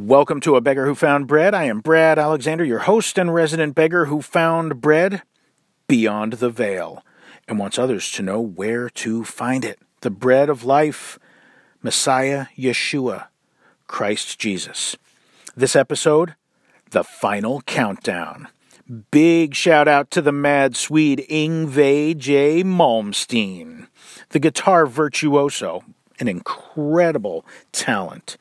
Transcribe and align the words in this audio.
Welcome 0.00 0.38
to 0.42 0.54
A 0.54 0.60
Beggar 0.60 0.86
Who 0.86 0.94
Found 0.94 1.26
Bread. 1.26 1.54
I 1.54 1.64
am 1.64 1.80
Brad 1.80 2.20
Alexander, 2.20 2.64
your 2.64 2.78
host 2.78 3.18
and 3.18 3.34
resident 3.34 3.74
beggar 3.74 4.04
who 4.04 4.22
found 4.22 4.80
bread 4.80 5.22
beyond 5.88 6.34
the 6.34 6.50
veil 6.50 7.04
and 7.48 7.58
wants 7.58 7.80
others 7.80 8.12
to 8.12 8.22
know 8.22 8.40
where 8.40 8.88
to 8.90 9.24
find 9.24 9.64
it. 9.64 9.80
The 10.02 10.10
bread 10.10 10.48
of 10.48 10.62
life, 10.62 11.18
Messiah 11.82 12.46
Yeshua, 12.56 13.26
Christ 13.88 14.38
Jesus. 14.38 14.96
This 15.56 15.74
episode, 15.74 16.36
the 16.92 17.02
final 17.02 17.62
countdown. 17.62 18.46
Big 19.10 19.56
shout 19.56 19.88
out 19.88 20.12
to 20.12 20.22
the 20.22 20.30
mad 20.30 20.76
Swede 20.76 21.26
Yngwie 21.28 22.16
J. 22.16 22.62
Malmsteen, 22.62 23.88
the 24.28 24.38
guitar 24.38 24.86
virtuoso, 24.86 25.82
an 26.20 26.28
incredible 26.28 27.44
talent. 27.72 28.36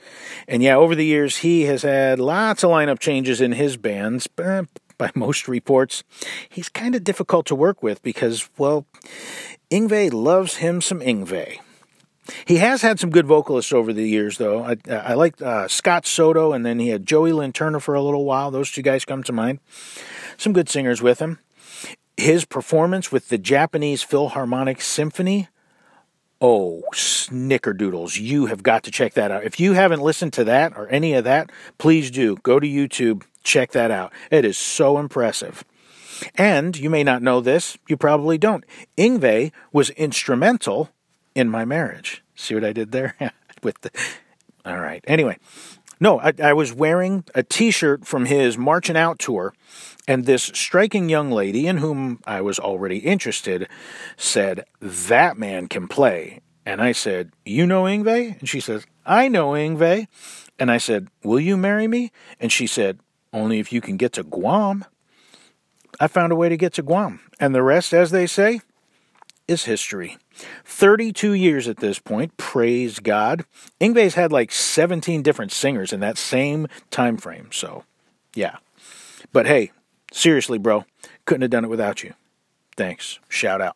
And 0.48 0.64
yeah, 0.64 0.76
over 0.76 0.96
the 0.96 1.06
years, 1.06 1.38
he 1.38 1.64
has 1.64 1.84
had 1.84 2.20
lots 2.20 2.64
of 2.64 2.72
lineup 2.72 3.00
changes 3.00 3.42
in 3.42 3.54
his 3.54 3.78
bands. 3.78 4.28
But 4.28 4.68
by 4.98 5.12
most 5.16 5.48
reports, 5.48 6.04
he's 6.50 6.70
kind 6.70 6.96
of 6.96 7.04
difficult 7.04 7.46
to 7.48 7.56
work 7.56 7.84
with 7.84 8.02
because, 8.02 8.50
well, 8.58 8.86
Yngwie 9.72 10.12
loves 10.14 10.58
him 10.58 10.82
some 10.82 11.00
Yngwie. 11.00 11.60
He 12.46 12.58
has 12.58 12.82
had 12.82 13.00
some 13.00 13.10
good 13.10 13.26
vocalists 13.26 13.72
over 13.72 13.94
the 13.94 14.08
years, 14.08 14.38
though. 14.38 14.64
I, 14.64 14.76
I 14.92 15.14
like 15.14 15.42
uh, 15.42 15.68
Scott 15.70 16.06
Soto, 16.06 16.52
and 16.52 16.66
then 16.66 16.80
he 16.80 16.90
had 16.90 17.06
Joey 17.06 17.32
Lynn 17.32 17.54
Turner 17.54 17.80
for 17.80 17.96
a 17.96 18.02
little 18.02 18.26
while. 18.26 18.52
Those 18.52 18.72
two 18.72 18.82
guys 18.82 19.06
come 19.06 19.24
to 19.24 19.32
mind. 19.32 19.60
Some 20.36 20.54
good 20.54 20.70
singers 20.70 21.02
with 21.02 21.20
him. 21.20 21.40
His 22.18 22.46
performance 22.46 23.12
with 23.12 23.30
the 23.30 23.38
Japanese 23.38 24.04
Philharmonic 24.04 24.82
Symphony 24.82 25.48
Oh, 26.40 26.84
snickerdoodles. 26.94 28.20
You 28.20 28.46
have 28.46 28.62
got 28.62 28.84
to 28.84 28.92
check 28.92 29.14
that 29.16 29.32
out. 29.32 29.44
If 29.44 29.60
you 29.60 29.74
haven't 29.74 30.02
listened 30.02 30.34
to 30.34 30.44
that 30.44 30.78
or 30.78 30.88
any 30.90 31.14
of 31.14 31.24
that, 31.24 31.52
please 31.78 32.12
do. 32.12 32.38
Go 32.44 32.60
to 32.60 32.68
YouTube, 32.68 33.24
check 33.44 33.72
that 33.72 33.90
out. 33.90 34.14
It 34.30 34.46
is 34.46 34.58
so 34.58 35.00
impressive. 35.00 35.64
And 36.36 36.78
you 36.78 36.90
may 36.90 37.04
not 37.04 37.22
know 37.22 37.42
this, 37.42 37.78
you 37.88 37.98
probably 37.98 38.38
don't. 38.38 38.64
Yngwie 38.98 39.52
was 39.72 39.90
instrumental 39.92 40.90
in 41.36 41.50
my 41.50 41.66
marriage. 41.66 42.24
See 42.36 42.54
what 42.54 42.64
I 42.64 42.74
did 42.74 42.92
there? 42.92 43.16
With 43.64 43.82
the 43.82 43.92
All 44.66 44.80
right. 44.80 45.04
Anyway, 45.08 45.38
no, 46.00 46.20
I, 46.20 46.34
I 46.42 46.54
was 46.54 46.74
wearing 46.74 47.24
a 47.34 47.44
t 47.44 47.72
shirt 47.72 48.06
from 48.06 48.26
his 48.26 48.58
Marching 48.58 48.98
Out 48.98 49.20
tour, 49.20 49.54
and 50.08 50.26
this 50.26 50.44
striking 50.44 51.10
young 51.10 51.32
lady, 51.32 51.68
in 51.68 51.78
whom 51.78 52.22
I 52.26 52.42
was 52.42 52.60
already 52.60 53.00
interested, 53.00 53.68
said, 54.16 54.66
That 54.80 55.38
man 55.38 55.68
can 55.68 55.88
play. 55.88 56.42
And 56.66 56.82
I 56.82 56.92
said, 56.92 57.32
You 57.46 57.66
know 57.66 57.84
Yngwie? 57.84 58.40
And 58.40 58.48
she 58.48 58.60
says, 58.60 58.86
I 59.06 59.28
know 59.28 59.52
Yngwie. 59.52 60.08
And 60.60 60.72
I 60.72 60.78
said, 60.78 61.08
Will 61.24 61.40
you 61.40 61.58
marry 61.58 61.88
me? 61.88 62.12
And 62.40 62.52
she 62.52 62.68
said, 62.68 63.00
Only 63.34 63.60
if 63.60 63.72
you 63.74 63.82
can 63.82 63.98
get 63.98 64.14
to 64.14 64.24
Guam. 64.24 64.86
I 66.00 66.08
found 66.08 66.32
a 66.32 66.36
way 66.36 66.50
to 66.50 66.58
get 66.58 66.74
to 66.74 66.84
Guam. 66.84 67.22
And 67.40 67.56
the 67.56 67.64
rest, 67.64 67.94
as 67.94 68.12
they 68.12 68.28
say, 68.28 68.62
is 69.48 69.66
history. 69.66 70.18
32 70.66 71.34
years 71.34 71.68
at 71.68 71.78
this 71.78 72.00
point, 72.00 72.38
praise 72.38 73.00
God. 73.00 73.46
Yngwie's 73.80 74.16
had 74.16 74.32
like 74.32 74.52
17 74.52 75.22
different 75.22 75.52
singers 75.52 75.94
in 75.94 76.00
that 76.02 76.18
same 76.18 76.68
time 76.92 77.18
frame, 77.18 77.50
so 77.52 77.84
yeah. 78.36 78.58
But 79.32 79.48
hey, 79.48 79.72
seriously, 80.12 80.58
bro, 80.58 80.86
couldn't 81.26 81.42
have 81.42 81.52
done 81.52 81.66
it 81.66 81.70
without 81.70 82.04
you. 82.04 82.14
Thanks. 82.76 83.20
Shout 83.30 83.62
out. 83.62 83.76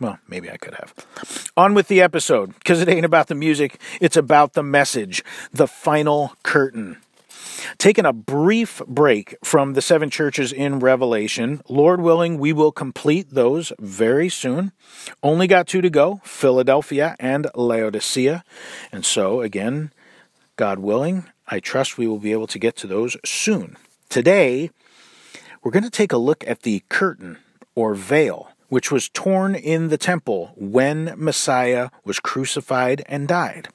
Well, 0.00 0.18
maybe 0.28 0.50
I 0.50 0.56
could 0.56 0.74
have. 0.74 1.50
On 1.56 1.74
with 1.74 1.88
the 1.88 2.00
episode, 2.00 2.54
because 2.54 2.80
it 2.80 2.88
ain't 2.88 3.04
about 3.04 3.26
the 3.26 3.34
music, 3.34 3.80
it's 4.00 4.16
about 4.16 4.52
the 4.52 4.62
message, 4.62 5.24
the 5.52 5.66
final 5.66 6.32
curtain. 6.42 6.98
Taking 7.78 8.04
a 8.04 8.12
brief 8.12 8.82
break 8.86 9.36
from 9.42 9.74
the 9.74 9.82
seven 9.82 10.10
churches 10.10 10.52
in 10.52 10.78
Revelation. 10.78 11.60
Lord 11.68 12.00
willing, 12.00 12.38
we 12.38 12.52
will 12.52 12.72
complete 12.72 13.30
those 13.30 13.72
very 13.78 14.28
soon. 14.28 14.72
Only 15.22 15.46
got 15.46 15.66
two 15.66 15.80
to 15.80 15.90
go 15.90 16.20
Philadelphia 16.24 17.16
and 17.18 17.48
Laodicea. 17.54 18.44
And 18.92 19.04
so, 19.04 19.40
again, 19.40 19.92
God 20.56 20.78
willing, 20.78 21.24
I 21.46 21.60
trust 21.60 21.98
we 21.98 22.06
will 22.06 22.18
be 22.18 22.32
able 22.32 22.46
to 22.48 22.58
get 22.58 22.76
to 22.76 22.86
those 22.86 23.16
soon. 23.24 23.76
Today, 24.08 24.70
we're 25.62 25.72
going 25.72 25.84
to 25.84 25.90
take 25.90 26.12
a 26.12 26.18
look 26.18 26.44
at 26.46 26.62
the 26.62 26.82
curtain 26.88 27.38
or 27.74 27.94
veil 27.94 28.52
which 28.68 28.92
was 28.92 29.08
torn 29.08 29.54
in 29.54 29.88
the 29.88 29.98
temple 29.98 30.52
when 30.56 31.14
Messiah 31.16 31.90
was 32.04 32.20
crucified 32.20 33.02
and 33.06 33.26
died. 33.26 33.68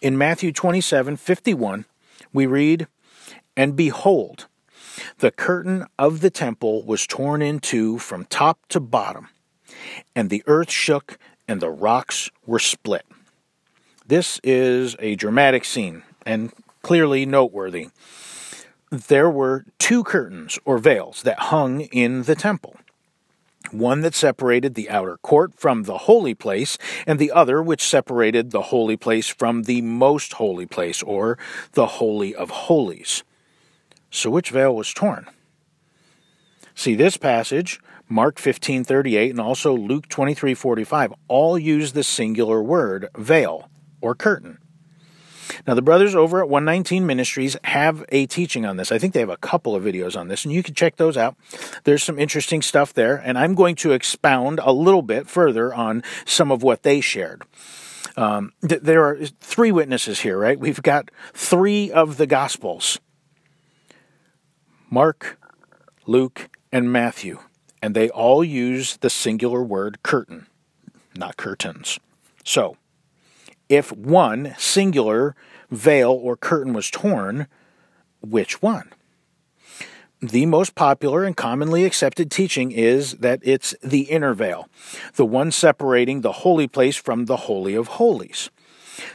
In 0.00 0.18
Matthew 0.18 0.52
27 0.52 1.16
51, 1.16 1.84
we 2.32 2.46
read, 2.46 2.86
and 3.56 3.76
behold, 3.76 4.46
the 5.18 5.30
curtain 5.30 5.86
of 5.98 6.20
the 6.20 6.30
temple 6.30 6.84
was 6.84 7.06
torn 7.06 7.42
in 7.42 7.60
two 7.60 7.98
from 7.98 8.24
top 8.24 8.66
to 8.68 8.80
bottom, 8.80 9.28
and 10.14 10.30
the 10.30 10.42
earth 10.46 10.70
shook, 10.70 11.18
and 11.46 11.60
the 11.60 11.70
rocks 11.70 12.30
were 12.46 12.58
split. 12.58 13.06
This 14.06 14.40
is 14.42 14.96
a 14.98 15.14
dramatic 15.16 15.64
scene, 15.64 16.02
and 16.24 16.52
clearly 16.82 17.26
noteworthy. 17.26 17.88
There 18.90 19.28
were 19.28 19.66
two 19.78 20.02
curtains 20.02 20.58
or 20.64 20.78
veils 20.78 21.22
that 21.22 21.38
hung 21.38 21.82
in 21.82 22.22
the 22.22 22.34
temple 22.34 22.76
one 23.72 24.00
that 24.02 24.14
separated 24.14 24.74
the 24.74 24.90
outer 24.90 25.16
court 25.18 25.54
from 25.54 25.84
the 25.84 25.98
holy 25.98 26.34
place, 26.34 26.78
and 27.06 27.18
the 27.18 27.32
other 27.32 27.62
which 27.62 27.82
separated 27.82 28.50
the 28.50 28.62
holy 28.62 28.96
place 28.96 29.28
from 29.28 29.64
the 29.64 29.82
most 29.82 30.34
holy 30.34 30.66
place, 30.66 31.02
or 31.02 31.38
the 31.72 31.86
Holy 31.86 32.34
of 32.34 32.50
Holies. 32.50 33.24
So 34.10 34.30
which 34.30 34.50
veil 34.50 34.74
was 34.74 34.92
torn? 34.92 35.26
See, 36.74 36.94
this 36.94 37.16
passage, 37.16 37.80
Mark 38.08 38.38
15:38 38.38 39.30
and 39.30 39.40
also 39.40 39.74
Luke 39.74 40.08
23:45 40.08 41.12
all 41.26 41.58
use 41.58 41.92
the 41.92 42.04
singular 42.04 42.62
word 42.62 43.08
veil 43.16 43.68
or 44.00 44.14
curtain. 44.14 44.58
Now, 45.66 45.74
the 45.74 45.82
brothers 45.82 46.14
over 46.14 46.40
at 46.40 46.48
119 46.48 47.06
Ministries 47.06 47.56
have 47.64 48.04
a 48.10 48.26
teaching 48.26 48.66
on 48.66 48.76
this. 48.76 48.92
I 48.92 48.98
think 48.98 49.14
they 49.14 49.20
have 49.20 49.28
a 49.28 49.36
couple 49.36 49.74
of 49.74 49.82
videos 49.82 50.18
on 50.18 50.28
this, 50.28 50.44
and 50.44 50.52
you 50.52 50.62
can 50.62 50.74
check 50.74 50.96
those 50.96 51.16
out. 51.16 51.36
There's 51.84 52.02
some 52.02 52.18
interesting 52.18 52.62
stuff 52.62 52.92
there, 52.92 53.16
and 53.16 53.38
I'm 53.38 53.54
going 53.54 53.76
to 53.76 53.92
expound 53.92 54.60
a 54.62 54.72
little 54.72 55.02
bit 55.02 55.28
further 55.28 55.72
on 55.72 56.02
some 56.24 56.50
of 56.50 56.62
what 56.62 56.82
they 56.82 57.00
shared. 57.00 57.42
Um, 58.16 58.52
th- 58.66 58.82
there 58.82 59.04
are 59.04 59.18
three 59.40 59.70
witnesses 59.70 60.20
here, 60.20 60.38
right? 60.38 60.58
We've 60.58 60.82
got 60.82 61.10
three 61.34 61.90
of 61.90 62.16
the 62.16 62.26
Gospels 62.26 62.98
Mark, 64.90 65.38
Luke, 66.06 66.48
and 66.72 66.90
Matthew, 66.90 67.40
and 67.82 67.94
they 67.94 68.08
all 68.10 68.42
use 68.42 68.96
the 68.96 69.10
singular 69.10 69.62
word 69.62 70.02
curtain, 70.02 70.46
not 71.14 71.36
curtains. 71.36 72.00
So, 72.44 72.76
if 73.68 73.92
one 73.92 74.54
singular 74.58 75.34
veil 75.70 76.10
or 76.10 76.36
curtain 76.36 76.72
was 76.72 76.90
torn, 76.90 77.46
which 78.20 78.62
one? 78.62 78.92
The 80.20 80.46
most 80.46 80.74
popular 80.74 81.22
and 81.22 81.36
commonly 81.36 81.84
accepted 81.84 82.30
teaching 82.30 82.72
is 82.72 83.12
that 83.14 83.40
it's 83.42 83.74
the 83.82 84.02
inner 84.02 84.34
veil, 84.34 84.68
the 85.14 85.26
one 85.26 85.52
separating 85.52 86.22
the 86.22 86.32
holy 86.32 86.66
place 86.66 86.96
from 86.96 87.26
the 87.26 87.36
Holy 87.36 87.74
of 87.74 87.86
Holies. 87.86 88.50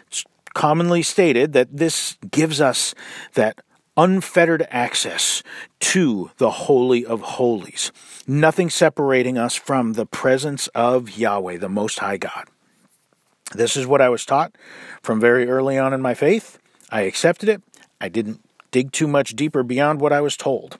It's 0.08 0.24
commonly 0.54 1.02
stated 1.02 1.52
that 1.54 1.76
this 1.76 2.18
gives 2.32 2.62
us 2.62 2.96
that 3.34 3.60
unfettered 3.98 4.66
access 4.70 5.44
to 5.80 6.32
the 6.38 6.52
Holy 6.52 7.06
of 7.06 7.22
Holies, 7.22 7.92
nothing 8.26 8.70
separating 8.70 9.38
us 9.38 9.56
from 9.56 9.94
the 9.94 10.06
presence 10.06 10.68
of 10.68 11.18
Yahweh, 11.18 11.58
the 11.58 11.70
Most 11.70 12.00
High 12.00 12.18
God. 12.18 12.48
This 13.54 13.76
is 13.76 13.88
what 13.88 14.02
I 14.02 14.10
was 14.10 14.26
taught 14.26 14.56
from 15.02 15.20
very 15.20 15.48
early 15.50 15.78
on 15.78 15.94
in 15.94 16.02
my 16.02 16.14
faith. 16.14 16.60
I 16.90 17.02
accepted 17.02 17.50
it. 17.50 17.62
I 18.02 18.10
didn't 18.10 18.42
dig 18.72 18.92
too 18.92 19.08
much 19.08 19.36
deeper 19.36 19.64
beyond 19.64 20.02
what 20.02 20.14
I 20.14 20.22
was 20.22 20.36
told. 20.36 20.80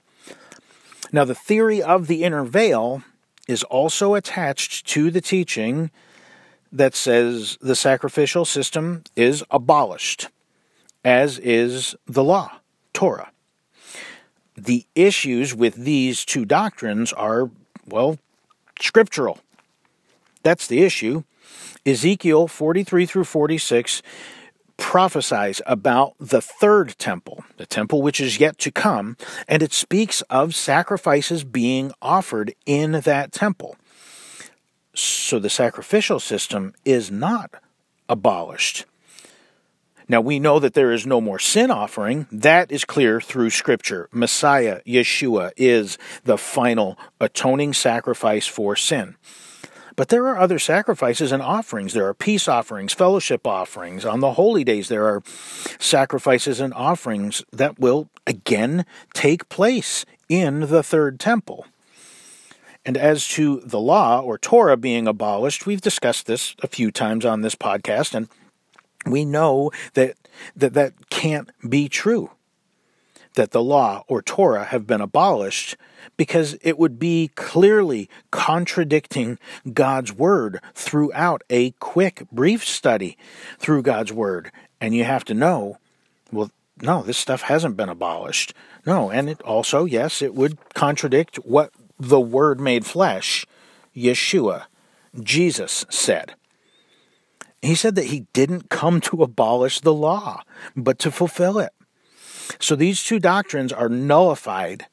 Now, 1.12 1.24
the 1.24 1.34
theory 1.34 1.82
of 1.82 2.06
the 2.06 2.24
inner 2.24 2.44
veil 2.44 3.02
is 3.46 3.62
also 3.64 4.14
attached 4.14 4.86
to 4.88 5.10
the 5.10 5.20
teaching 5.20 5.90
that 6.72 6.94
says 6.94 7.56
the 7.60 7.76
sacrificial 7.76 8.44
system 8.44 9.04
is 9.14 9.44
abolished, 9.50 10.28
as 11.04 11.38
is 11.38 11.94
the 12.06 12.24
law. 12.24 12.50
Torah. 12.92 13.30
The 14.56 14.86
issues 14.94 15.54
with 15.54 15.74
these 15.74 16.24
two 16.24 16.44
doctrines 16.44 17.12
are, 17.12 17.50
well, 17.86 18.18
scriptural. 18.80 19.38
That's 20.42 20.66
the 20.66 20.82
issue. 20.82 21.22
Ezekiel 21.86 22.48
43 22.48 23.06
through 23.06 23.24
46 23.24 24.02
prophesies 24.76 25.62
about 25.66 26.14
the 26.18 26.40
third 26.40 26.98
temple, 26.98 27.44
the 27.56 27.66
temple 27.66 28.02
which 28.02 28.20
is 28.20 28.40
yet 28.40 28.58
to 28.58 28.70
come, 28.70 29.16
and 29.46 29.62
it 29.62 29.72
speaks 29.72 30.20
of 30.22 30.54
sacrifices 30.54 31.44
being 31.44 31.92
offered 32.02 32.54
in 32.66 32.92
that 32.92 33.32
temple. 33.32 33.76
So 34.94 35.38
the 35.38 35.50
sacrificial 35.50 36.20
system 36.20 36.74
is 36.84 37.10
not 37.10 37.50
abolished. 38.08 38.84
Now 40.08 40.20
we 40.20 40.38
know 40.38 40.58
that 40.58 40.74
there 40.74 40.92
is 40.92 41.06
no 41.06 41.20
more 41.20 41.38
sin 41.38 41.70
offering. 41.70 42.26
That 42.30 42.70
is 42.70 42.84
clear 42.84 43.20
through 43.20 43.50
Scripture. 43.50 44.08
Messiah, 44.12 44.80
Yeshua, 44.86 45.52
is 45.56 45.98
the 46.24 46.36
final 46.36 46.98
atoning 47.20 47.72
sacrifice 47.72 48.46
for 48.46 48.76
sin. 48.76 49.16
But 49.96 50.08
there 50.08 50.26
are 50.26 50.38
other 50.38 50.58
sacrifices 50.58 51.30
and 51.30 51.42
offerings. 51.42 51.92
There 51.92 52.06
are 52.08 52.14
peace 52.14 52.48
offerings, 52.48 52.92
fellowship 52.92 53.46
offerings. 53.46 54.04
On 54.04 54.20
the 54.20 54.32
holy 54.32 54.64
days, 54.64 54.88
there 54.88 55.06
are 55.06 55.22
sacrifices 55.78 56.60
and 56.60 56.74
offerings 56.74 57.44
that 57.52 57.78
will 57.78 58.08
again 58.26 58.86
take 59.12 59.48
place 59.48 60.04
in 60.28 60.60
the 60.60 60.82
third 60.82 61.20
temple. 61.20 61.66
And 62.84 62.96
as 62.96 63.26
to 63.28 63.60
the 63.64 63.80
law 63.80 64.20
or 64.20 64.36
Torah 64.36 64.76
being 64.76 65.06
abolished, 65.06 65.64
we've 65.64 65.80
discussed 65.80 66.26
this 66.26 66.54
a 66.62 66.66
few 66.66 66.90
times 66.90 67.24
on 67.24 67.40
this 67.40 67.54
podcast, 67.54 68.14
and 68.14 68.28
we 69.06 69.24
know 69.24 69.70
that 69.94 70.16
that, 70.56 70.74
that 70.74 71.08
can't 71.08 71.50
be 71.66 71.88
true. 71.88 72.30
That 73.34 73.50
the 73.50 73.62
law 73.62 74.04
or 74.06 74.22
Torah 74.22 74.64
have 74.64 74.86
been 74.86 75.00
abolished 75.00 75.76
because 76.16 76.56
it 76.62 76.78
would 76.78 76.98
be 76.98 77.30
clearly 77.34 78.08
contradicting 78.30 79.38
God's 79.72 80.12
word 80.12 80.60
throughout 80.74 81.42
a 81.50 81.72
quick, 81.72 82.28
brief 82.30 82.64
study 82.64 83.16
through 83.58 83.82
God's 83.82 84.12
word. 84.12 84.52
And 84.80 84.94
you 84.94 85.04
have 85.04 85.24
to 85.24 85.34
know, 85.34 85.78
well, 86.30 86.50
no, 86.80 87.02
this 87.02 87.18
stuff 87.18 87.42
hasn't 87.42 87.76
been 87.76 87.88
abolished. 87.88 88.54
No, 88.86 89.10
and 89.10 89.28
it 89.28 89.40
also, 89.42 89.84
yes, 89.84 90.20
it 90.20 90.34
would 90.34 90.58
contradict 90.74 91.36
what 91.36 91.70
the 91.98 92.20
Word 92.20 92.60
made 92.60 92.84
flesh, 92.84 93.46
Yeshua, 93.96 94.64
Jesus, 95.20 95.86
said. 95.88 96.34
He 97.62 97.74
said 97.74 97.94
that 97.94 98.06
he 98.06 98.26
didn't 98.32 98.68
come 98.68 99.00
to 99.02 99.22
abolish 99.22 99.80
the 99.80 99.94
law, 99.94 100.42
but 100.76 100.98
to 100.98 101.10
fulfill 101.10 101.58
it. 101.58 101.72
So 102.60 102.76
these 102.76 103.02
two 103.02 103.18
doctrines 103.18 103.72
are 103.72 103.88
nullified 103.88 104.86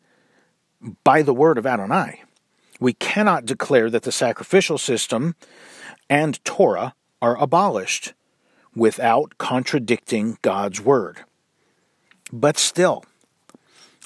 by 1.04 1.22
the 1.22 1.34
word 1.34 1.58
of 1.58 1.66
Adonai. 1.66 2.24
We 2.80 2.94
cannot 2.94 3.46
declare 3.46 3.90
that 3.90 4.04
the 4.04 4.12
sacrificial 4.12 4.78
system 4.78 5.36
and 6.10 6.44
Torah 6.44 6.96
are 7.22 7.42
abolished 7.42 8.14
without 8.76 9.38
contradicting 9.38 10.38
God's 10.42 10.82
word. 10.82 11.20
But 12.34 12.58
still, 12.58 13.06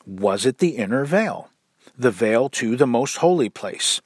was 0.06 0.46
it 0.46 0.58
the 0.58 0.78
inner 0.78 1.06
veil? 1.06 1.50
The 1.98 2.12
veil 2.12 2.50
to 2.50 2.76
the 2.76 2.88
most 2.88 3.18
holy 3.18 3.50
place. 3.50 4.02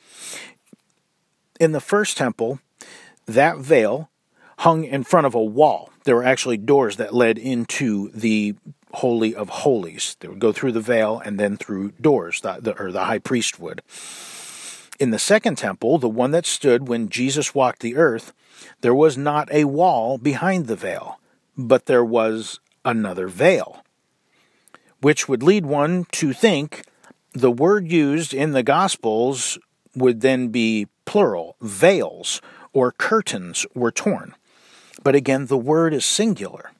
In 1.59 1.71
the 1.71 1.81
first 1.81 2.18
temple, 2.18 2.59
that 3.25 3.57
veil 3.57 4.09
hung 4.59 4.83
in 4.83 5.03
front 5.03 5.25
of 5.25 5.33
a 5.33 5.44
wall. 5.44 5.89
There 6.03 6.15
were 6.15 6.24
actually 6.24 6.57
doors 6.57 6.97
that 6.97 7.13
led 7.13 7.38
into 7.38 8.12
the 8.12 8.56
Holy 8.94 9.36
of 9.36 9.50
Holies. 9.50 10.15
They 10.19 10.27
would 10.27 10.39
go 10.39 10.51
through 10.51 10.71
the 10.74 10.81
veil 10.81 11.21
and 11.24 11.39
then 11.39 11.57
through 11.57 11.91
doors, 12.01 12.41
the, 12.41 12.57
the, 12.59 12.80
or 12.80 12.91
the 12.91 13.06
high 13.06 13.19
priest 13.19 13.59
would. 13.59 13.81
In 15.00 15.12
the 15.12 15.19
second 15.19 15.57
temple, 15.57 15.97
the 15.97 16.09
one 16.09 16.31
that 16.31 16.45
stood 16.45 16.88
when 16.88 17.09
Jesus 17.09 17.56
walked 17.56 17.81
the 17.81 17.95
earth, 17.95 18.33
there 18.81 18.95
was 18.95 19.18
not 19.18 19.51
a 19.51 19.65
wall 19.65 20.18
behind 20.18 20.68
the 20.68 20.75
veil, 20.75 21.19
but 21.57 21.86
there 21.86 22.03
was 22.03 22.59
another 22.83 23.27
veil 23.27 23.83
which 25.01 25.27
would 25.27 25.44
lead 25.44 25.65
one 25.65 26.06
to 26.12 26.33
think 26.33 26.83
the 27.33 27.51
word 27.51 27.91
used 27.91 28.33
in 28.33 28.51
the 28.51 28.63
Gospels 28.63 29.57
would 29.95 30.21
then 30.21 30.50
be 30.50 30.88
plural, 31.06 31.56
veils 31.62 32.41
or 32.74 32.91
curtains 32.91 33.65
were 33.74 33.91
torn. 33.91 34.36
But 35.03 35.15
again, 35.15 35.47
the 35.47 35.57
word 35.57 35.94
is 35.94 36.06
singular. 36.06 36.71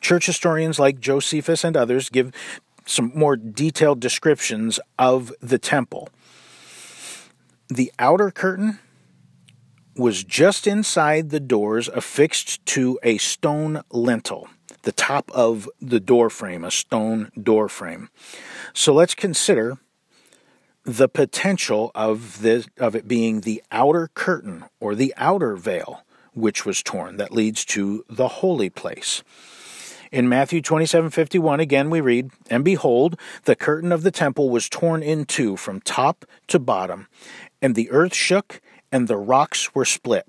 Church 0.00 0.26
historians 0.26 0.78
like 0.78 1.00
Josephus 1.00 1.64
and 1.64 1.76
others 1.76 2.08
give 2.08 2.32
some 2.86 3.12
more 3.14 3.36
detailed 3.36 4.00
descriptions 4.00 4.80
of 4.98 5.32
the 5.40 5.58
temple. 5.58 6.08
The 7.68 7.92
outer 7.98 8.30
curtain 8.30 8.78
was 9.96 10.24
just 10.24 10.66
inside 10.66 11.30
the 11.30 11.40
doors 11.40 11.88
affixed 11.88 12.64
to 12.66 12.98
a 13.02 13.18
stone 13.18 13.82
lintel 13.90 14.48
the 14.82 14.92
top 14.92 15.30
of 15.32 15.68
the 15.80 16.00
door 16.00 16.30
frame, 16.30 16.64
a 16.64 16.70
stone 16.70 17.30
door 17.40 17.68
frame. 17.68 18.08
So 18.72 18.94
let's 18.94 19.14
consider 19.14 19.78
the 20.84 21.08
potential 21.08 21.90
of 21.94 22.40
this 22.40 22.66
of 22.78 22.96
it 22.96 23.06
being 23.06 23.42
the 23.42 23.62
outer 23.70 24.08
curtain 24.14 24.64
or 24.80 24.94
the 24.94 25.12
outer 25.16 25.54
veil 25.54 26.02
which 26.32 26.64
was 26.64 26.82
torn 26.82 27.16
that 27.16 27.32
leads 27.32 27.64
to 27.66 28.04
the 28.08 28.28
holy 28.28 28.70
place. 28.70 29.22
In 30.12 30.28
Matthew 30.28 30.60
27:51 30.60 31.60
again 31.60 31.88
we 31.88 32.00
read, 32.00 32.30
"And 32.48 32.64
behold, 32.64 33.18
the 33.44 33.54
curtain 33.54 33.92
of 33.92 34.02
the 34.02 34.10
temple 34.10 34.50
was 34.50 34.68
torn 34.68 35.04
in 35.04 35.24
two 35.24 35.56
from 35.56 35.80
top 35.80 36.24
to 36.48 36.58
bottom, 36.58 37.06
and 37.62 37.76
the 37.76 37.90
earth 37.92 38.14
shook 38.14 38.60
and 38.90 39.06
the 39.06 39.16
rocks 39.16 39.72
were 39.72 39.84
split." 39.84 40.26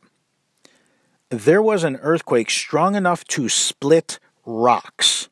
There 1.29 1.63
was 1.63 1.83
an 1.83 1.97
earthquake 2.01 2.51
strong 2.51 2.93
enough 2.93 3.23
to 3.29 3.49
split 3.49 4.19
rocks. 4.45 5.29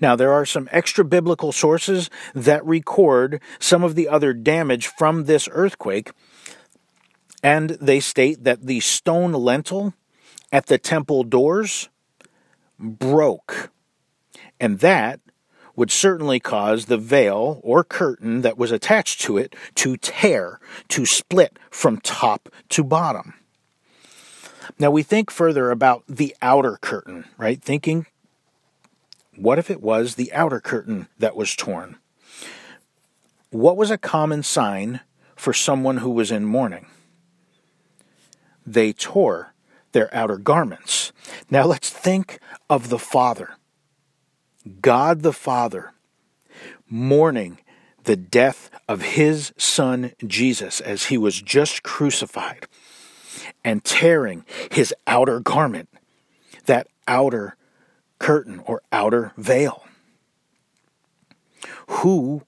Now, 0.00 0.16
there 0.16 0.32
are 0.32 0.44
some 0.44 0.68
extra 0.70 1.04
biblical 1.04 1.52
sources 1.52 2.10
that 2.34 2.66
record 2.66 3.40
some 3.58 3.84
of 3.84 3.94
the 3.94 4.08
other 4.08 4.34
damage 4.34 4.86
from 4.86 5.24
this 5.24 5.48
earthquake, 5.50 6.10
and 7.42 7.70
they 7.80 8.00
state 8.00 8.44
that 8.44 8.66
the 8.66 8.80
stone 8.80 9.32
lintel 9.32 9.94
at 10.50 10.66
the 10.66 10.76
temple 10.76 11.24
doors 11.24 11.88
broke, 12.82 13.70
and 14.60 14.80
that 14.80 15.20
would 15.74 15.90
certainly 15.90 16.38
cause 16.38 16.86
the 16.86 16.98
veil 16.98 17.60
or 17.62 17.82
curtain 17.82 18.42
that 18.42 18.58
was 18.58 18.70
attached 18.70 19.20
to 19.22 19.38
it 19.38 19.56
to 19.76 19.96
tear, 19.96 20.60
to 20.88 21.06
split 21.06 21.58
from 21.70 21.98
top 21.98 22.48
to 22.68 22.84
bottom. 22.84 23.34
Now 24.78 24.90
we 24.90 25.02
think 25.02 25.30
further 25.30 25.70
about 25.70 26.04
the 26.08 26.36
outer 26.42 26.76
curtain, 26.80 27.24
right? 27.38 27.60
Thinking 27.62 28.06
what 29.36 29.58
if 29.58 29.70
it 29.70 29.80
was 29.80 30.14
the 30.14 30.32
outer 30.32 30.60
curtain 30.60 31.08
that 31.18 31.34
was 31.34 31.56
torn? 31.56 31.96
What 33.50 33.76
was 33.76 33.90
a 33.90 33.98
common 33.98 34.42
sign 34.42 35.00
for 35.36 35.52
someone 35.52 35.98
who 35.98 36.10
was 36.10 36.30
in 36.30 36.44
mourning? 36.44 36.86
They 38.66 38.92
tore 38.92 39.51
their 39.92 40.14
outer 40.14 40.38
garments. 40.38 41.12
Now 41.50 41.64
let's 41.64 41.90
think 41.90 42.38
of 42.68 42.88
the 42.88 42.98
Father, 42.98 43.54
God 44.80 45.22
the 45.22 45.32
Father, 45.32 45.92
mourning 46.88 47.58
the 48.04 48.16
death 48.16 48.70
of 48.88 49.02
his 49.02 49.52
son 49.56 50.12
Jesus 50.26 50.80
as 50.80 51.06
he 51.06 51.16
was 51.16 51.40
just 51.40 51.82
crucified 51.82 52.66
and 53.64 53.84
tearing 53.84 54.44
his 54.70 54.94
outer 55.06 55.40
garment, 55.40 55.88
that 56.66 56.88
outer 57.06 57.56
curtain 58.18 58.60
or 58.66 58.82
outer 58.92 59.32
veil. 59.36 59.84
Who 61.88 62.42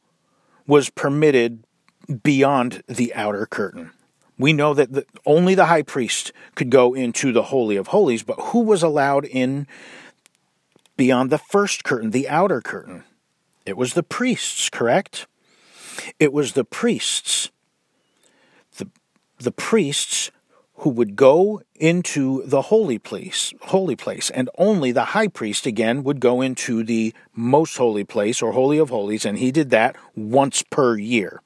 was 0.66 0.90
permitted 0.90 1.64
beyond 2.22 2.82
the 2.86 3.14
outer 3.14 3.46
curtain? 3.46 3.90
We 4.38 4.52
know 4.52 4.74
that 4.74 4.92
the, 4.92 5.06
only 5.24 5.54
the 5.54 5.66
high 5.66 5.82
priest 5.82 6.32
could 6.54 6.70
go 6.70 6.94
into 6.94 7.32
the 7.32 7.44
Holy 7.44 7.76
of 7.76 7.88
Holies, 7.88 8.22
but 8.22 8.38
who 8.38 8.60
was 8.60 8.82
allowed 8.82 9.24
in 9.24 9.66
beyond 10.96 11.30
the 11.30 11.38
first 11.38 11.84
curtain, 11.84 12.10
the 12.10 12.28
outer 12.28 12.60
curtain? 12.60 13.04
It 13.64 13.76
was 13.76 13.94
the 13.94 14.02
priests, 14.02 14.68
correct? 14.68 15.26
It 16.18 16.32
was 16.32 16.52
the 16.52 16.64
priests. 16.64 17.50
The, 18.76 18.88
the 19.38 19.52
priests 19.52 20.30
who 20.78 20.90
would 20.90 21.14
go 21.14 21.62
into 21.76 22.42
the 22.44 22.62
holy 22.62 22.98
place, 22.98 23.54
holy 23.62 23.94
place, 23.94 24.30
and 24.30 24.50
only 24.58 24.90
the 24.90 25.04
high 25.06 25.28
priest 25.28 25.66
again 25.66 26.02
would 26.02 26.18
go 26.20 26.40
into 26.40 26.82
the 26.82 27.14
most 27.34 27.76
holy 27.76 28.04
place 28.04 28.42
or 28.42 28.52
holy 28.52 28.78
of 28.78 28.90
holies, 28.90 29.24
and 29.24 29.38
he 29.38 29.52
did 29.52 29.70
that 29.70 29.96
once 30.16 30.64
per 30.70 30.96
year. 30.96 31.40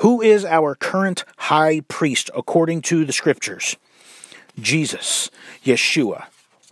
Who 0.00 0.20
is 0.20 0.44
our 0.44 0.74
current 0.74 1.24
high 1.36 1.80
priest 1.88 2.30
according 2.34 2.82
to 2.82 3.04
the 3.04 3.12
scriptures? 3.12 3.76
Jesus, 4.58 5.30
Yeshua, 5.64 6.24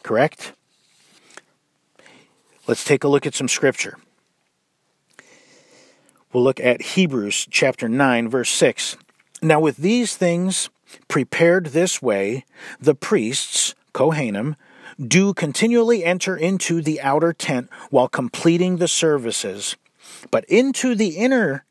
correct? 0.02 0.52
Let's 2.66 2.84
take 2.84 3.04
a 3.04 3.08
look 3.08 3.26
at 3.26 3.34
some 3.34 3.48
scripture. 3.48 3.96
We'll 6.32 6.44
look 6.44 6.60
at 6.60 6.82
Hebrews 6.82 7.46
chapter 7.50 7.88
9 7.88 8.28
verse 8.28 8.50
6. 8.50 8.96
Now 9.40 9.60
with 9.60 9.78
these 9.78 10.16
things 10.16 10.68
Prepared 11.06 11.66
this 11.66 12.00
way, 12.00 12.44
the 12.80 12.94
priests, 12.94 13.74
Kohanim, 13.92 14.56
do 15.00 15.34
continually 15.34 16.04
enter 16.04 16.36
into 16.36 16.80
the 16.80 17.00
outer 17.00 17.32
tent 17.32 17.68
while 17.90 18.08
completing 18.08 18.76
the 18.76 18.88
services, 18.88 19.76
but 20.30 20.44
into 20.46 20.94
the 20.94 21.16
inner 21.16 21.64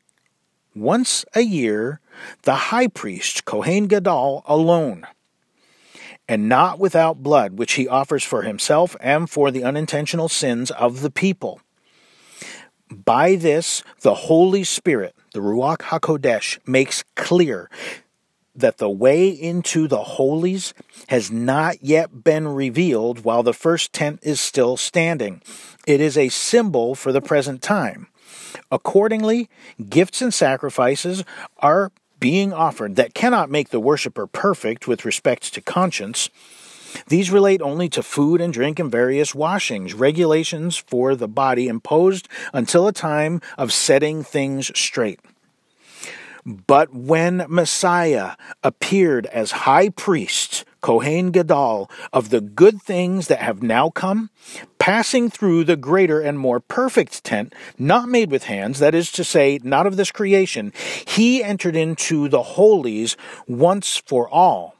once 0.80 1.24
a 1.34 1.40
year, 1.42 2.00
the 2.42 2.54
high 2.54 2.88
priest, 2.88 3.44
Kohen 3.44 3.86
Gadol, 3.86 4.42
alone. 4.46 5.06
and 6.28 6.48
not 6.48 6.78
without 6.78 7.22
blood, 7.22 7.58
which 7.58 7.72
he 7.72 7.88
offers 7.88 8.22
for 8.22 8.42
himself 8.42 8.94
and 9.00 9.30
for 9.30 9.50
the 9.50 9.64
unintentional 9.64 10.28
sins 10.28 10.70
of 10.72 11.00
the 11.00 11.10
people. 11.10 11.60
By 12.90 13.36
this, 13.36 13.82
the 14.02 14.14
Holy 14.14 14.62
Spirit, 14.64 15.14
the 15.32 15.40
Ruach 15.40 15.78
HaKodesh, 15.78 16.58
makes 16.66 17.02
clear 17.16 17.70
that 18.54 18.78
the 18.78 18.90
way 18.90 19.28
into 19.28 19.88
the 19.88 20.02
holies 20.02 20.74
has 21.08 21.30
not 21.30 21.82
yet 21.82 22.24
been 22.24 22.48
revealed 22.48 23.24
while 23.24 23.42
the 23.42 23.54
first 23.54 23.92
tent 23.92 24.18
is 24.22 24.40
still 24.40 24.76
standing. 24.76 25.40
It 25.86 26.00
is 26.00 26.18
a 26.18 26.28
symbol 26.28 26.94
for 26.94 27.12
the 27.12 27.22
present 27.22 27.62
time. 27.62 28.08
Accordingly, 28.70 29.48
gifts 29.88 30.20
and 30.20 30.32
sacrifices 30.32 31.24
are 31.58 31.90
being 32.20 32.52
offered 32.52 32.96
that 32.96 33.14
cannot 33.14 33.50
make 33.50 33.70
the 33.70 33.80
worshiper 33.80 34.26
perfect 34.26 34.86
with 34.86 35.04
respect 35.04 35.54
to 35.54 35.60
conscience. 35.60 36.28
These 37.08 37.30
relate 37.30 37.62
only 37.62 37.88
to 37.90 38.02
food 38.02 38.40
and 38.40 38.52
drink 38.52 38.78
and 38.78 38.90
various 38.90 39.34
washings, 39.34 39.94
regulations 39.94 40.76
for 40.76 41.14
the 41.14 41.28
body 41.28 41.68
imposed 41.68 42.28
until 42.52 42.88
a 42.88 42.92
time 42.92 43.40
of 43.56 43.72
setting 43.72 44.22
things 44.22 44.70
straight. 44.78 45.20
But 46.44 46.94
when 46.94 47.44
Messiah 47.48 48.36
appeared 48.62 49.26
as 49.26 49.50
high 49.50 49.90
priest, 49.90 50.64
Kohen 50.80 51.30
Gadol, 51.30 51.90
of 52.12 52.30
the 52.30 52.40
good 52.40 52.80
things 52.82 53.28
that 53.28 53.40
have 53.40 53.62
now 53.62 53.90
come, 53.90 54.30
passing 54.78 55.28
through 55.28 55.64
the 55.64 55.76
greater 55.76 56.20
and 56.20 56.38
more 56.38 56.60
perfect 56.60 57.24
tent, 57.24 57.54
not 57.78 58.08
made 58.08 58.30
with 58.30 58.44
hands, 58.44 58.78
that 58.78 58.94
is 58.94 59.12
to 59.12 59.24
say, 59.24 59.58
not 59.62 59.86
of 59.86 59.96
this 59.96 60.10
creation, 60.10 60.72
he 61.06 61.42
entered 61.42 61.76
into 61.76 62.28
the 62.28 62.42
holies 62.42 63.16
once 63.46 63.96
for 63.96 64.28
all 64.28 64.77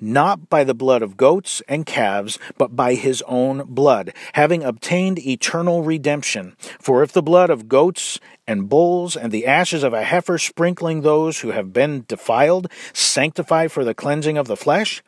not 0.00 0.48
by 0.48 0.64
the 0.64 0.74
blood 0.74 1.02
of 1.02 1.16
goats 1.16 1.62
and 1.68 1.86
calves, 1.86 2.38
but 2.56 2.74
by 2.74 2.94
his 2.94 3.22
own 3.26 3.64
blood, 3.66 4.12
having 4.34 4.62
obtained 4.62 5.18
eternal 5.18 5.82
redemption. 5.82 6.56
For 6.80 7.02
if 7.02 7.12
the 7.12 7.22
blood 7.22 7.50
of 7.50 7.68
goats 7.68 8.18
and 8.46 8.68
bulls 8.68 9.16
and 9.16 9.32
the 9.32 9.46
ashes 9.46 9.82
of 9.82 9.92
a 9.92 10.04
heifer 10.04 10.38
sprinkling 10.38 11.02
those 11.02 11.40
who 11.40 11.50
have 11.50 11.72
been 11.72 12.04
defiled 12.08 12.70
sanctify 12.92 13.68
for 13.68 13.84
the 13.84 13.94
cleansing 13.94 14.38
of 14.38 14.46
the 14.46 14.56
flesh, 14.56 15.02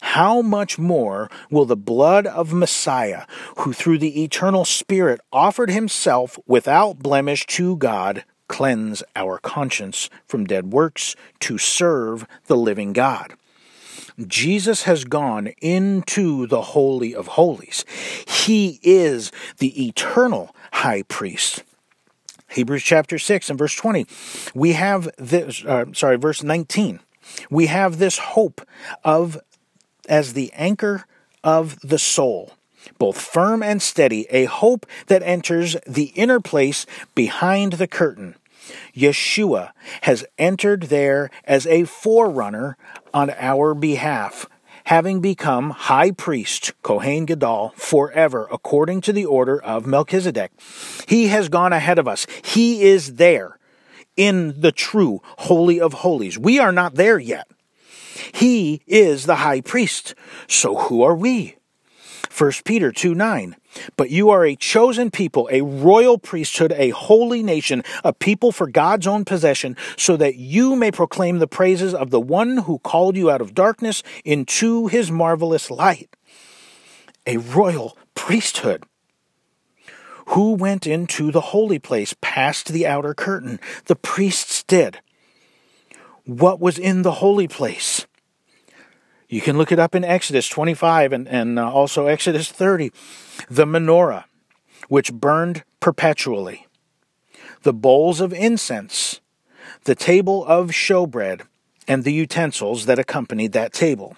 how 0.00 0.42
much 0.42 0.78
more 0.78 1.30
will 1.50 1.64
the 1.64 1.76
blood 1.76 2.26
of 2.26 2.52
Messiah, 2.52 3.24
who 3.58 3.72
through 3.72 3.98
the 3.98 4.22
eternal 4.22 4.64
Spirit 4.64 5.20
offered 5.32 5.70
himself 5.70 6.38
without 6.46 6.98
blemish 7.00 7.46
to 7.46 7.76
God, 7.76 8.24
cleanse 8.48 9.02
our 9.16 9.38
conscience 9.38 10.08
from 10.26 10.44
dead 10.44 10.72
works 10.72 11.16
to 11.40 11.58
serve 11.58 12.26
the 12.46 12.56
living 12.56 12.92
God? 12.92 13.34
Jesus 14.24 14.84
has 14.84 15.04
gone 15.04 15.48
into 15.60 16.46
the 16.46 16.62
Holy 16.62 17.14
of 17.14 17.26
Holies. 17.28 17.84
He 18.26 18.80
is 18.82 19.30
the 19.58 19.86
eternal 19.86 20.54
high 20.72 21.02
priest. 21.02 21.64
Hebrews 22.48 22.82
chapter 22.82 23.18
6 23.18 23.50
and 23.50 23.58
verse 23.58 23.74
20. 23.74 24.06
We 24.54 24.72
have 24.72 25.10
this, 25.18 25.64
uh, 25.64 25.86
sorry, 25.92 26.16
verse 26.16 26.42
19. 26.42 27.00
We 27.50 27.66
have 27.66 27.98
this 27.98 28.18
hope 28.18 28.66
of, 29.04 29.38
as 30.08 30.32
the 30.32 30.52
anchor 30.54 31.04
of 31.44 31.78
the 31.80 31.98
soul, 31.98 32.52
both 32.98 33.20
firm 33.20 33.62
and 33.62 33.82
steady, 33.82 34.26
a 34.30 34.44
hope 34.44 34.86
that 35.08 35.22
enters 35.24 35.76
the 35.86 36.12
inner 36.14 36.40
place 36.40 36.86
behind 37.14 37.74
the 37.74 37.88
curtain 37.88 38.36
Yeshua 38.94 39.72
has 40.02 40.24
entered 40.38 40.84
there 40.84 41.30
as 41.44 41.66
a 41.66 41.84
forerunner 41.84 42.76
on 43.16 43.30
our 43.38 43.72
behalf, 43.72 44.46
having 44.84 45.22
become 45.22 45.70
high 45.70 46.10
priest, 46.10 46.74
Kohen 46.82 47.24
Gadol, 47.24 47.72
forever, 47.74 48.46
according 48.52 49.00
to 49.00 49.12
the 49.12 49.24
order 49.24 49.58
of 49.62 49.86
Melchizedek. 49.86 50.52
He 51.08 51.28
has 51.28 51.48
gone 51.48 51.72
ahead 51.72 51.98
of 51.98 52.06
us. 52.06 52.26
He 52.44 52.82
is 52.82 53.14
there 53.14 53.58
in 54.18 54.60
the 54.60 54.70
true 54.70 55.22
Holy 55.38 55.80
of 55.80 55.94
Holies. 55.94 56.38
We 56.38 56.58
are 56.58 56.72
not 56.72 56.96
there 56.96 57.18
yet. 57.18 57.48
He 58.34 58.82
is 58.86 59.24
the 59.24 59.36
high 59.36 59.62
priest. 59.62 60.14
So 60.46 60.76
who 60.76 61.00
are 61.02 61.16
we? 61.16 61.56
1 62.36 62.52
Peter 62.64 62.92
2 62.92 63.14
9. 63.14 63.56
But 63.96 64.10
you 64.10 64.28
are 64.28 64.44
a 64.44 64.56
chosen 64.56 65.10
people, 65.10 65.48
a 65.50 65.62
royal 65.62 66.18
priesthood, 66.18 66.72
a 66.76 66.90
holy 66.90 67.42
nation, 67.42 67.82
a 68.04 68.12
people 68.12 68.52
for 68.52 68.66
God's 68.66 69.06
own 69.06 69.24
possession, 69.24 69.74
so 69.96 70.18
that 70.18 70.36
you 70.36 70.76
may 70.76 70.90
proclaim 70.90 71.38
the 71.38 71.46
praises 71.46 71.94
of 71.94 72.10
the 72.10 72.20
one 72.20 72.58
who 72.58 72.78
called 72.80 73.16
you 73.16 73.30
out 73.30 73.40
of 73.40 73.54
darkness 73.54 74.02
into 74.24 74.86
his 74.88 75.10
marvelous 75.10 75.70
light. 75.70 76.14
A 77.26 77.38
royal 77.38 77.96
priesthood. 78.14 78.84
Who 80.30 80.52
went 80.54 80.86
into 80.86 81.30
the 81.30 81.40
holy 81.40 81.78
place 81.78 82.14
past 82.20 82.68
the 82.68 82.86
outer 82.86 83.14
curtain? 83.14 83.60
The 83.86 83.96
priests 83.96 84.62
did. 84.64 85.00
What 86.24 86.60
was 86.60 86.78
in 86.78 87.02
the 87.02 87.12
holy 87.12 87.48
place? 87.48 88.06
You 89.28 89.40
can 89.40 89.58
look 89.58 89.72
it 89.72 89.78
up 89.78 89.94
in 89.94 90.04
Exodus 90.04 90.48
25 90.48 91.12
and, 91.12 91.28
and 91.28 91.58
uh, 91.58 91.70
also 91.70 92.06
Exodus 92.06 92.50
30. 92.50 92.92
The 93.50 93.64
menorah, 93.64 94.24
which 94.88 95.12
burned 95.12 95.64
perpetually, 95.80 96.66
the 97.62 97.72
bowls 97.72 98.20
of 98.20 98.32
incense, 98.32 99.20
the 99.84 99.94
table 99.94 100.44
of 100.44 100.70
showbread, 100.70 101.42
and 101.88 102.04
the 102.04 102.12
utensils 102.12 102.86
that 102.86 102.98
accompanied 102.98 103.52
that 103.52 103.72
table. 103.72 104.16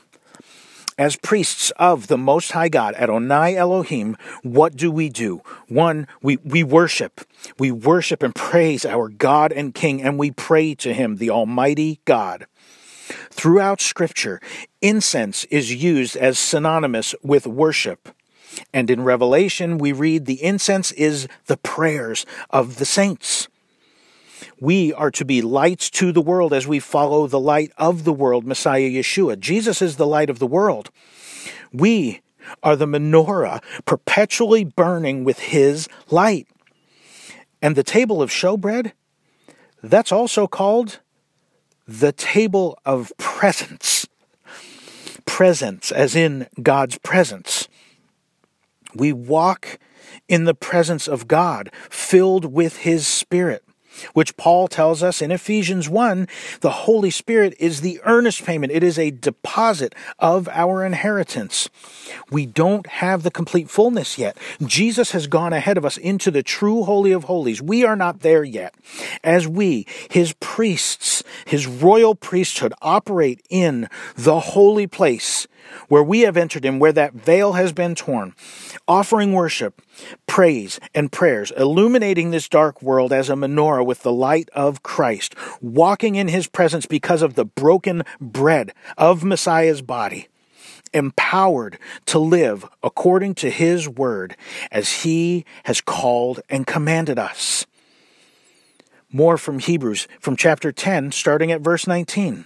As 0.98 1.14
priests 1.14 1.70
of 1.76 2.08
the 2.08 2.18
Most 2.18 2.52
High 2.52 2.68
God, 2.68 2.94
Adonai 2.96 3.54
Elohim, 3.54 4.16
what 4.42 4.74
do 4.74 4.90
we 4.90 5.08
do? 5.08 5.42
One, 5.68 6.08
we, 6.22 6.38
we 6.38 6.64
worship. 6.64 7.20
We 7.56 7.70
worship 7.70 8.20
and 8.20 8.34
praise 8.34 8.84
our 8.84 9.08
God 9.08 9.52
and 9.52 9.72
King, 9.72 10.02
and 10.02 10.18
we 10.18 10.32
pray 10.32 10.74
to 10.74 10.92
Him, 10.92 11.16
the 11.16 11.30
Almighty 11.30 12.00
God. 12.04 12.46
Throughout 13.38 13.80
Scripture, 13.80 14.40
incense 14.82 15.44
is 15.44 15.72
used 15.72 16.16
as 16.16 16.40
synonymous 16.40 17.14
with 17.22 17.46
worship. 17.46 18.08
And 18.74 18.90
in 18.90 19.04
Revelation, 19.04 19.78
we 19.78 19.92
read 19.92 20.26
the 20.26 20.42
incense 20.42 20.90
is 20.90 21.28
the 21.46 21.56
prayers 21.56 22.26
of 22.50 22.78
the 22.78 22.84
saints. 22.84 23.46
We 24.60 24.92
are 24.92 25.12
to 25.12 25.24
be 25.24 25.40
lights 25.40 25.88
to 25.90 26.10
the 26.10 26.20
world 26.20 26.52
as 26.52 26.66
we 26.66 26.80
follow 26.80 27.28
the 27.28 27.38
light 27.38 27.70
of 27.78 28.02
the 28.02 28.12
world, 28.12 28.44
Messiah 28.44 28.90
Yeshua. 28.90 29.38
Jesus 29.38 29.80
is 29.80 29.98
the 29.98 30.06
light 30.06 30.30
of 30.30 30.40
the 30.40 30.46
world. 30.48 30.90
We 31.72 32.22
are 32.64 32.74
the 32.74 32.86
menorah 32.86 33.62
perpetually 33.84 34.64
burning 34.64 35.22
with 35.22 35.38
his 35.38 35.88
light. 36.10 36.48
And 37.62 37.76
the 37.76 37.84
table 37.84 38.20
of 38.20 38.30
showbread, 38.30 38.94
that's 39.80 40.10
also 40.10 40.48
called 40.48 40.98
the 41.88 42.12
table 42.12 42.78
of 42.84 43.12
presence. 43.16 44.06
Presence, 45.24 45.90
as 45.90 46.14
in 46.14 46.46
God's 46.62 46.98
presence. 46.98 47.66
We 48.94 49.12
walk 49.12 49.78
in 50.28 50.44
the 50.44 50.54
presence 50.54 51.08
of 51.08 51.26
God, 51.26 51.70
filled 51.88 52.44
with 52.44 52.78
His 52.78 53.06
Spirit 53.06 53.64
which 54.14 54.36
Paul 54.36 54.68
tells 54.68 55.02
us 55.02 55.20
in 55.22 55.30
Ephesians 55.30 55.88
1 55.88 56.28
the 56.60 56.70
Holy 56.70 57.10
Spirit 57.10 57.54
is 57.58 57.80
the 57.80 58.00
earnest 58.04 58.44
payment, 58.44 58.72
it 58.72 58.82
is 58.82 58.98
a 58.98 59.10
deposit 59.10 59.94
of 60.18 60.48
our 60.48 60.84
inheritance. 60.84 61.68
We 62.30 62.46
don't 62.46 62.86
have 62.86 63.22
the 63.22 63.30
complete 63.30 63.70
fullness 63.70 64.18
yet. 64.18 64.36
Jesus 64.64 65.12
has 65.12 65.26
gone 65.26 65.52
ahead 65.52 65.76
of 65.76 65.84
us 65.84 65.96
into 65.96 66.30
the 66.30 66.42
true 66.42 66.84
Holy 66.84 67.12
of 67.12 67.24
Holies. 67.24 67.62
We 67.62 67.84
are 67.84 67.96
not 67.96 68.20
there 68.20 68.44
yet. 68.44 68.74
As 69.22 69.46
we, 69.46 69.86
his 70.10 70.34
priests, 70.34 71.22
his 71.46 71.66
royal 71.66 72.14
priesthood, 72.14 72.72
operate 72.82 73.40
in 73.50 73.88
the 74.16 74.40
holy 74.40 74.86
place, 74.86 75.46
where 75.88 76.02
we 76.02 76.20
have 76.20 76.36
entered 76.36 76.64
in, 76.64 76.78
where 76.78 76.92
that 76.92 77.14
veil 77.14 77.54
has 77.54 77.72
been 77.72 77.94
torn, 77.94 78.34
offering 78.86 79.32
worship, 79.32 79.82
praise, 80.26 80.80
and 80.94 81.12
prayers, 81.12 81.50
illuminating 81.56 82.30
this 82.30 82.48
dark 82.48 82.82
world 82.82 83.12
as 83.12 83.30
a 83.30 83.34
menorah 83.34 83.84
with 83.84 84.02
the 84.02 84.12
light 84.12 84.48
of 84.54 84.82
Christ, 84.82 85.34
walking 85.60 86.14
in 86.14 86.28
his 86.28 86.46
presence 86.46 86.86
because 86.86 87.22
of 87.22 87.34
the 87.34 87.44
broken 87.44 88.02
bread 88.20 88.72
of 88.96 89.24
Messiah's 89.24 89.82
body, 89.82 90.28
empowered 90.92 91.78
to 92.06 92.18
live 92.18 92.66
according 92.82 93.34
to 93.36 93.50
his 93.50 93.88
word 93.88 94.36
as 94.70 95.02
he 95.02 95.44
has 95.64 95.80
called 95.80 96.40
and 96.48 96.66
commanded 96.66 97.18
us. 97.18 97.66
More 99.10 99.38
from 99.38 99.58
Hebrews, 99.58 100.06
from 100.20 100.36
chapter 100.36 100.70
10, 100.70 101.12
starting 101.12 101.50
at 101.50 101.62
verse 101.62 101.86
19. 101.86 102.44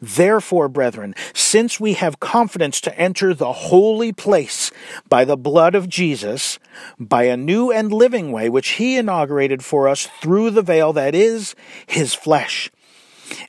Therefore, 0.00 0.68
brethren, 0.68 1.14
since 1.34 1.80
we 1.80 1.94
have 1.94 2.20
confidence 2.20 2.80
to 2.82 2.98
enter 2.98 3.32
the 3.32 3.52
holy 3.52 4.12
place 4.12 4.70
by 5.08 5.24
the 5.24 5.36
blood 5.36 5.74
of 5.74 5.88
Jesus, 5.88 6.58
by 6.98 7.24
a 7.24 7.36
new 7.36 7.70
and 7.70 7.92
living 7.92 8.32
way 8.32 8.48
which 8.48 8.70
he 8.70 8.96
inaugurated 8.96 9.64
for 9.64 9.88
us 9.88 10.08
through 10.20 10.50
the 10.50 10.62
veil 10.62 10.92
that 10.92 11.14
is 11.14 11.54
his 11.86 12.14
flesh. 12.14 12.70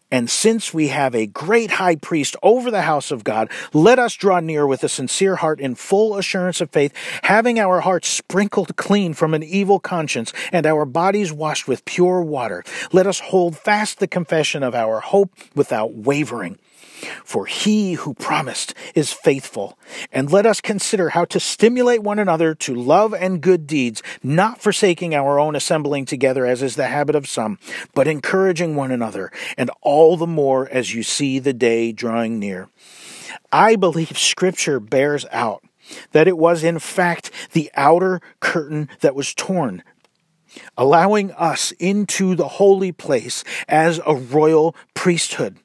And 0.09 0.29
since 0.29 0.73
we 0.73 0.87
have 0.87 1.13
a 1.13 1.27
great 1.27 1.71
high 1.71 1.95
priest 1.95 2.35
over 2.41 2.71
the 2.71 2.83
house 2.83 3.11
of 3.11 3.23
God, 3.23 3.49
let 3.73 3.99
us 3.99 4.15
draw 4.15 4.39
near 4.39 4.65
with 4.65 4.83
a 4.83 4.89
sincere 4.89 5.37
heart 5.37 5.59
in 5.59 5.75
full 5.75 6.17
assurance 6.17 6.61
of 6.61 6.69
faith, 6.69 6.93
having 7.23 7.59
our 7.59 7.81
hearts 7.81 8.07
sprinkled 8.07 8.75
clean 8.77 9.13
from 9.13 9.33
an 9.33 9.43
evil 9.43 9.79
conscience 9.79 10.31
and 10.51 10.65
our 10.65 10.85
bodies 10.85 11.33
washed 11.33 11.67
with 11.67 11.85
pure 11.85 12.21
water. 12.21 12.63
Let 12.91 13.07
us 13.07 13.19
hold 13.19 13.57
fast 13.57 13.99
the 13.99 14.07
confession 14.07 14.63
of 14.63 14.73
our 14.73 14.99
hope 14.99 15.31
without 15.55 15.93
wavering. 15.93 16.57
For 17.23 17.45
he 17.45 17.93
who 17.93 18.13
promised 18.13 18.73
is 18.95 19.13
faithful. 19.13 19.77
And 20.11 20.31
let 20.31 20.45
us 20.45 20.61
consider 20.61 21.09
how 21.09 21.25
to 21.25 21.39
stimulate 21.39 22.03
one 22.03 22.19
another 22.19 22.55
to 22.55 22.75
love 22.75 23.13
and 23.13 23.41
good 23.41 23.67
deeds, 23.67 24.01
not 24.23 24.61
forsaking 24.61 25.13
our 25.13 25.39
own 25.39 25.55
assembling 25.55 26.05
together 26.05 26.45
as 26.45 26.63
is 26.63 26.75
the 26.75 26.87
habit 26.87 27.15
of 27.15 27.27
some, 27.27 27.59
but 27.93 28.07
encouraging 28.07 28.75
one 28.75 28.91
another, 28.91 29.31
and 29.57 29.69
all 29.81 30.17
the 30.17 30.27
more 30.27 30.67
as 30.69 30.93
you 30.93 31.03
see 31.03 31.39
the 31.39 31.53
day 31.53 31.91
drawing 31.91 32.39
near. 32.39 32.69
I 33.51 33.75
believe 33.75 34.17
Scripture 34.17 34.79
bears 34.79 35.25
out 35.31 35.63
that 36.11 36.27
it 36.27 36.37
was 36.37 36.63
in 36.63 36.79
fact 36.79 37.31
the 37.53 37.71
outer 37.75 38.19
curtain 38.39 38.89
that 39.01 39.15
was 39.15 39.33
torn, 39.33 39.83
allowing 40.77 41.31
us 41.33 41.71
into 41.73 42.35
the 42.35 42.47
holy 42.47 42.91
place 42.91 43.43
as 43.67 43.99
a 44.05 44.15
royal 44.15 44.75
priesthood. 44.93 45.57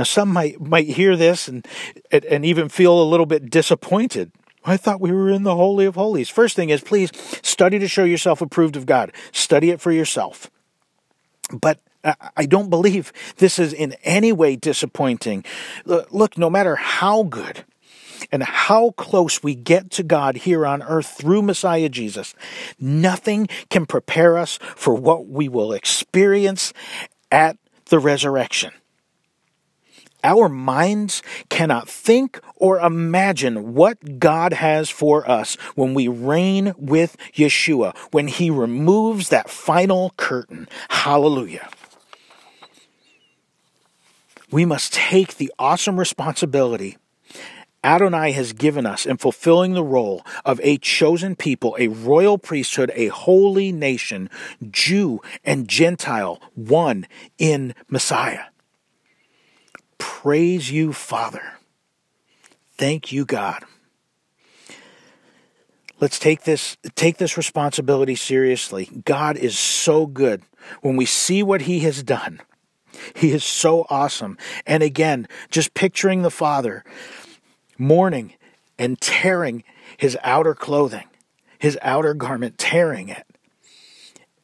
Now, 0.00 0.04
some 0.04 0.30
might, 0.30 0.58
might 0.58 0.86
hear 0.86 1.14
this 1.14 1.46
and, 1.46 1.68
and 2.10 2.42
even 2.42 2.70
feel 2.70 3.02
a 3.02 3.04
little 3.04 3.26
bit 3.26 3.50
disappointed. 3.50 4.32
I 4.64 4.78
thought 4.78 4.98
we 4.98 5.12
were 5.12 5.28
in 5.28 5.42
the 5.42 5.54
Holy 5.54 5.84
of 5.84 5.94
Holies. 5.94 6.30
First 6.30 6.56
thing 6.56 6.70
is, 6.70 6.80
please 6.80 7.10
study 7.42 7.78
to 7.78 7.86
show 7.86 8.04
yourself 8.04 8.40
approved 8.40 8.76
of 8.76 8.86
God. 8.86 9.12
Study 9.30 9.68
it 9.68 9.78
for 9.78 9.92
yourself. 9.92 10.50
But 11.52 11.80
I 12.34 12.46
don't 12.46 12.70
believe 12.70 13.12
this 13.36 13.58
is 13.58 13.74
in 13.74 13.92
any 14.02 14.32
way 14.32 14.56
disappointing. 14.56 15.44
Look, 15.84 16.38
no 16.38 16.48
matter 16.48 16.76
how 16.76 17.24
good 17.24 17.66
and 18.32 18.42
how 18.42 18.92
close 18.92 19.42
we 19.42 19.54
get 19.54 19.90
to 19.90 20.02
God 20.02 20.34
here 20.34 20.64
on 20.64 20.82
earth 20.82 21.08
through 21.08 21.42
Messiah 21.42 21.90
Jesus, 21.90 22.34
nothing 22.78 23.48
can 23.68 23.84
prepare 23.84 24.38
us 24.38 24.58
for 24.62 24.94
what 24.94 25.26
we 25.26 25.50
will 25.50 25.74
experience 25.74 26.72
at 27.30 27.58
the 27.90 27.98
resurrection. 27.98 28.72
Our 30.22 30.48
minds 30.48 31.22
cannot 31.48 31.88
think 31.88 32.40
or 32.56 32.78
imagine 32.78 33.74
what 33.74 34.18
God 34.18 34.52
has 34.52 34.90
for 34.90 35.28
us 35.28 35.56
when 35.74 35.94
we 35.94 36.08
reign 36.08 36.74
with 36.76 37.16
Yeshua, 37.34 37.96
when 38.10 38.28
He 38.28 38.50
removes 38.50 39.28
that 39.30 39.50
final 39.50 40.12
curtain. 40.16 40.68
Hallelujah. 40.88 41.68
We 44.50 44.64
must 44.64 44.92
take 44.92 45.36
the 45.36 45.52
awesome 45.58 45.98
responsibility 45.98 46.96
Adonai 47.82 48.32
has 48.32 48.52
given 48.52 48.84
us 48.84 49.06
in 49.06 49.16
fulfilling 49.16 49.72
the 49.72 49.82
role 49.82 50.24
of 50.44 50.60
a 50.62 50.76
chosen 50.78 51.34
people, 51.34 51.76
a 51.78 51.88
royal 51.88 52.36
priesthood, 52.36 52.92
a 52.94 53.06
holy 53.08 53.72
nation, 53.72 54.28
Jew 54.70 55.20
and 55.44 55.66
Gentile, 55.66 56.40
one 56.54 57.06
in 57.38 57.74
Messiah 57.88 58.49
praise 60.00 60.70
you, 60.70 60.92
Father. 60.92 61.42
Thank 62.76 63.12
you, 63.12 63.24
God. 63.24 63.62
Let's 66.00 66.18
take 66.18 66.44
this 66.44 66.78
take 66.96 67.18
this 67.18 67.36
responsibility 67.36 68.16
seriously. 68.16 68.88
God 69.04 69.36
is 69.36 69.58
so 69.58 70.06
good 70.06 70.42
when 70.80 70.96
we 70.96 71.04
see 71.04 71.42
what 71.42 71.62
he 71.62 71.80
has 71.80 72.02
done. 72.02 72.40
He 73.14 73.32
is 73.32 73.44
so 73.44 73.86
awesome. 73.90 74.36
And 74.66 74.82
again, 74.82 75.28
just 75.50 75.74
picturing 75.74 76.22
the 76.22 76.30
Father 76.30 76.84
mourning 77.78 78.34
and 78.78 79.00
tearing 79.00 79.62
his 79.96 80.16
outer 80.22 80.54
clothing, 80.54 81.08
his 81.58 81.78
outer 81.82 82.14
garment, 82.14 82.58
tearing 82.58 83.10
it 83.10 83.26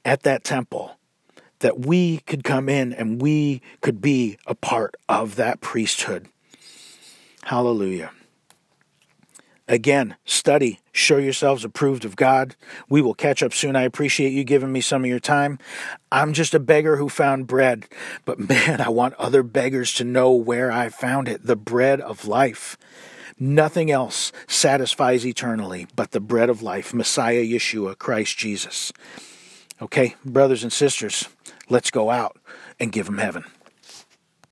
at 0.05 0.23
that 0.23 0.45
temple 0.45 0.97
that 1.61 1.81
we 1.81 2.19
could 2.19 2.45
come 2.45 2.69
in 2.69 2.93
and 2.93 3.21
we 3.21 3.63
could 3.81 4.01
be 4.01 4.39
a 4.47 4.55
part 4.55 4.97
of 5.09 5.37
that 5.37 5.61
priesthood. 5.61 6.29
Hallelujah. 7.45 8.11
Again, 9.69 10.15
study, 10.25 10.81
show 10.93 11.17
yourselves 11.17 11.65
approved 11.65 12.05
of 12.05 12.15
God. 12.15 12.55
We 12.89 13.03
will 13.03 13.15
catch 13.15 13.43
up 13.43 13.53
soon. 13.53 13.75
I 13.75 13.83
appreciate 13.83 14.33
you 14.33 14.45
giving 14.45 14.71
me 14.71 14.81
some 14.81 15.03
of 15.03 15.11
your 15.11 15.19
time. 15.19 15.59
I'm 16.13 16.33
just 16.33 16.55
a 16.55 16.61
beggar 16.61 16.97
who 16.97 17.09
found 17.09 17.49
bread, 17.49 17.87
but 18.25 18.39
man, 18.39 18.81
I 18.81 18.91
want 18.91 19.15
other 19.15 19.43
beggars 19.43 19.93
to 19.95 20.05
know 20.05 20.33
where 20.33 20.71
I 20.71 20.89
found 20.89 21.29
it 21.29 21.47
the 21.47 21.57
bread 21.57 22.01
of 22.01 22.29
life. 22.29 22.79
Nothing 23.41 23.91
else 23.91 24.31
satisfies 24.47 25.27
eternally 25.27 25.89
but 25.97 26.13
the 26.13 26.21
bread 26.21 26.49
of 26.49 26.63
life, 26.63 26.95
Messiah 26.95 27.43
Yeshua, 27.43 27.99
Christ 27.99 28.39
Jesus. 28.39 28.93
Okay, 29.83 30.15
brothers 30.25 30.63
and 30.63 30.73
sisters, 30.73 31.29
let's 31.69 31.91
go 31.91 32.11
out 32.11 32.37
and 32.79 32.93
give 32.93 33.07
them 33.07 33.19
heaven. 33.19 33.45